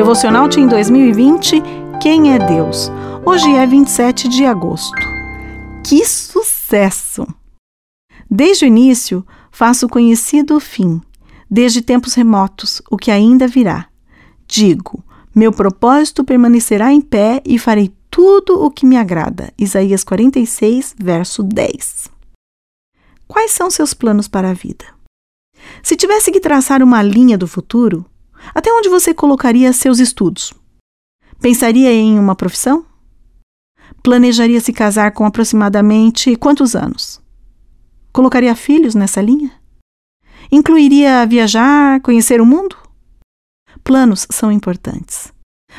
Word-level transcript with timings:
Devocional 0.00 0.48
em 0.56 0.66
2020 0.66 1.62
Quem 2.00 2.32
é 2.32 2.38
Deus? 2.38 2.90
Hoje 3.22 3.54
é 3.54 3.66
27 3.66 4.28
de 4.28 4.46
agosto. 4.46 4.96
Que 5.86 6.06
sucesso! 6.06 7.26
Desde 8.28 8.64
o 8.64 8.66
início, 8.66 9.26
faço 9.52 9.86
conhecido 9.90 10.56
o 10.56 10.58
fim, 10.58 11.02
desde 11.50 11.82
tempos 11.82 12.14
remotos, 12.14 12.80
o 12.90 12.96
que 12.96 13.10
ainda 13.10 13.46
virá. 13.46 13.88
Digo: 14.48 15.04
meu 15.34 15.52
propósito 15.52 16.24
permanecerá 16.24 16.90
em 16.90 17.02
pé 17.02 17.42
e 17.44 17.58
farei 17.58 17.92
tudo 18.10 18.58
o 18.58 18.70
que 18.70 18.86
me 18.86 18.96
agrada. 18.96 19.52
Isaías 19.58 20.02
46, 20.02 20.94
verso 20.98 21.42
10. 21.42 22.08
Quais 23.28 23.50
são 23.50 23.70
seus 23.70 23.92
planos 23.92 24.28
para 24.28 24.48
a 24.48 24.54
vida? 24.54 24.86
Se 25.82 25.94
tivesse 25.94 26.32
que 26.32 26.40
traçar 26.40 26.82
uma 26.82 27.02
linha 27.02 27.36
do 27.36 27.46
futuro, 27.46 28.06
até 28.54 28.72
onde 28.72 28.88
você 28.88 29.14
colocaria 29.14 29.72
seus 29.72 29.98
estudos? 29.98 30.52
Pensaria 31.40 31.92
em 31.92 32.18
uma 32.18 32.34
profissão? 32.34 32.84
Planejaria 34.02 34.60
se 34.60 34.72
casar 34.72 35.12
com 35.12 35.24
aproximadamente 35.24 36.36
quantos 36.36 36.74
anos? 36.74 37.20
Colocaria 38.12 38.54
filhos 38.54 38.94
nessa 38.94 39.20
linha? 39.20 39.52
Incluiria 40.50 41.26
viajar, 41.26 42.00
conhecer 42.00 42.40
o 42.40 42.46
mundo? 42.46 42.76
Planos 43.84 44.26
são 44.30 44.50
importantes, 44.50 45.32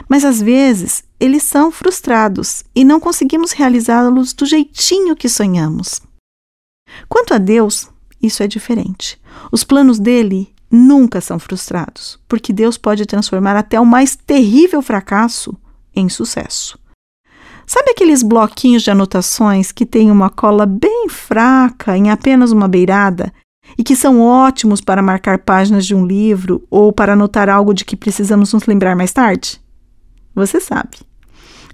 mas 0.08 0.24
às 0.24 0.42
vezes 0.42 1.04
eles 1.20 1.44
são 1.44 1.72
frustrados 1.72 2.64
e 2.74 2.84
não 2.84 3.00
conseguimos 3.00 3.52
realizá-los 3.52 4.34
do 4.34 4.46
jeitinho 4.46 5.16
que 5.16 5.30
sonhamos. 5.30 6.02
Quanto 7.08 7.34
a 7.34 7.38
Deus, 7.38 7.90
isso 8.22 8.42
é 8.42 8.48
diferente. 8.48 9.20
Os 9.52 9.64
planos 9.64 10.00
dele 10.00 10.54
nunca 10.72 11.20
são 11.20 11.38
frustrados, 11.38 12.18
porque 12.28 12.54
Deus 12.54 12.78
pode 12.78 13.06
transformar 13.06 13.56
até 13.56 13.80
o 13.80 13.86
mais 13.86 14.16
terrível 14.16 14.82
fracasso 14.82 15.56
em 15.96 16.08
sucesso. 16.08 16.80
Sabe 17.68 17.92
aqueles 17.92 18.24
bloquinhos 18.24 18.84
de 18.84 18.92
anotações 18.92 19.72
que 19.72 19.86
têm 19.86 20.12
uma 20.12 20.30
cola 20.30 20.66
bem 20.66 21.08
fraca 21.10 21.98
em 21.98 22.10
apenas 22.10 22.52
uma 22.52 22.68
beirada 22.68 23.32
e 23.78 23.84
que 23.84 23.96
são 23.96 24.20
ótimos 24.20 24.82
para 24.82 25.02
marcar 25.02 25.40
páginas 25.40 25.86
de 25.86 25.96
um 25.96 26.06
livro 26.06 26.66
ou 26.70 26.92
para 26.92 27.14
anotar 27.14 27.50
algo 27.50 27.74
de 27.74 27.86
que 27.86 27.96
precisamos 27.96 28.54
nos 28.54 28.66
lembrar 28.66 28.96
mais 28.96 29.14
tarde? 29.14 29.62
Você 30.36 30.60
sabe. 30.60 30.98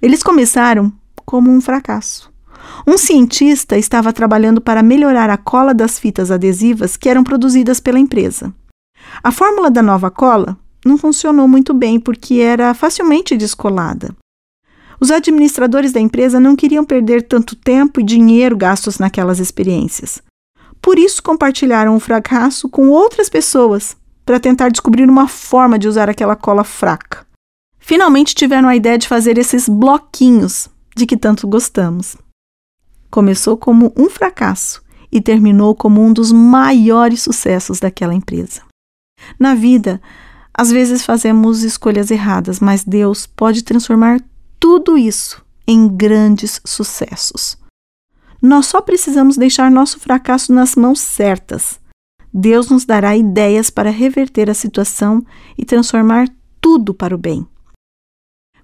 Eles 0.00 0.22
começaram 0.22 0.92
como 1.24 1.50
um 1.50 1.60
fracasso. 1.60 2.32
Um 2.86 2.96
cientista 2.96 3.76
estava 3.76 4.12
trabalhando 4.12 4.60
para 4.60 4.82
melhorar 4.82 5.30
a 5.30 5.36
cola 5.36 5.74
das 5.74 5.98
fitas 5.98 6.30
adesivas 6.30 6.96
que 6.96 7.08
eram 7.08 7.24
produzidas 7.24 7.80
pela 7.80 7.98
empresa. 7.98 8.52
A 9.22 9.32
fórmula 9.32 9.70
da 9.70 9.82
nova 9.82 10.10
cola 10.10 10.56
não 10.84 10.96
funcionou 10.96 11.48
muito 11.48 11.74
bem 11.74 11.98
porque 11.98 12.34
era 12.34 12.72
facilmente 12.74 13.36
descolada. 13.36 14.14
Os 15.00 15.10
administradores 15.10 15.92
da 15.92 16.00
empresa 16.00 16.40
não 16.40 16.56
queriam 16.56 16.84
perder 16.84 17.22
tanto 17.22 17.54
tempo 17.54 18.00
e 18.00 18.04
dinheiro 18.04 18.56
gastos 18.56 18.98
naquelas 18.98 19.38
experiências. 19.38 20.20
Por 20.82 20.98
isso, 20.98 21.22
compartilharam 21.22 21.94
o 21.94 22.00
fracasso 22.00 22.68
com 22.68 22.88
outras 22.88 23.28
pessoas 23.28 23.96
para 24.24 24.40
tentar 24.40 24.68
descobrir 24.70 25.08
uma 25.08 25.28
forma 25.28 25.78
de 25.78 25.88
usar 25.88 26.08
aquela 26.08 26.36
cola 26.36 26.64
fraca. 26.64 27.26
Finalmente 27.78 28.34
tiveram 28.34 28.68
a 28.68 28.76
ideia 28.76 28.98
de 28.98 29.08
fazer 29.08 29.38
esses 29.38 29.68
bloquinhos 29.68 30.68
de 30.94 31.06
que 31.06 31.16
tanto 31.16 31.46
gostamos. 31.46 32.16
Começou 33.10 33.56
como 33.56 33.92
um 33.96 34.10
fracasso 34.10 34.82
e 35.10 35.20
terminou 35.20 35.74
como 35.74 36.02
um 36.02 36.12
dos 36.12 36.30
maiores 36.30 37.22
sucessos 37.22 37.80
daquela 37.80 38.14
empresa. 38.14 38.67
Na 39.38 39.54
vida, 39.54 40.00
às 40.52 40.70
vezes 40.70 41.04
fazemos 41.04 41.62
escolhas 41.62 42.10
erradas, 42.10 42.60
mas 42.60 42.84
Deus 42.84 43.26
pode 43.26 43.62
transformar 43.62 44.20
tudo 44.58 44.98
isso 44.98 45.44
em 45.66 45.88
grandes 45.88 46.60
sucessos. 46.64 47.56
Nós 48.40 48.66
só 48.66 48.80
precisamos 48.80 49.36
deixar 49.36 49.70
nosso 49.70 49.98
fracasso 50.00 50.52
nas 50.52 50.74
mãos 50.74 51.00
certas. 51.00 51.80
Deus 52.32 52.68
nos 52.68 52.84
dará 52.84 53.16
ideias 53.16 53.70
para 53.70 53.90
reverter 53.90 54.48
a 54.48 54.54
situação 54.54 55.24
e 55.56 55.64
transformar 55.64 56.28
tudo 56.60 56.94
para 56.94 57.14
o 57.14 57.18
bem. 57.18 57.46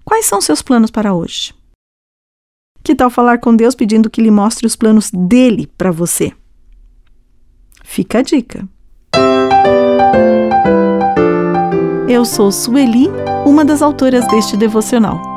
Quais 0.03 0.25
são 0.25 0.39
seus 0.39 0.61
planos 0.61 0.91
para 0.91 1.13
hoje? 1.13 1.53
Que 2.83 2.93
tal 2.93 3.09
falar 3.09 3.39
com 3.39 3.55
Deus 3.55 3.73
pedindo 3.73 4.09
que 4.09 4.21
lhe 4.21 4.29
mostre 4.29 4.67
os 4.67 4.75
planos 4.75 5.09
dele 5.11 5.65
para 5.77 5.91
você? 5.91 6.31
Fica 7.83 8.19
a 8.19 8.21
dica. 8.21 8.67
Eu 12.15 12.23
sou 12.23 12.49
Sueli, 12.49 13.09
uma 13.45 13.65
das 13.65 13.81
autoras 13.81 14.25
deste 14.29 14.55
devocional. 14.55 15.34